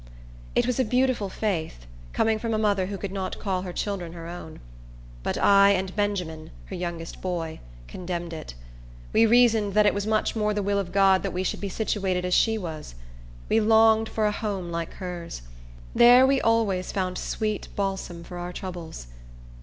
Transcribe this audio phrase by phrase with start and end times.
[0.55, 4.13] It was a beautiful faith, coming from a mother who could not call her children
[4.13, 4.59] her own.
[5.21, 8.55] But I, and Benjamin, her youngest boy, condemned it.
[9.13, 11.69] We reasoned that it was much more the will of God that we should be
[11.69, 12.95] situated as she was.
[13.47, 15.43] We longed for a home like hers.
[15.93, 19.05] There we always found sweet balsam for our troubles.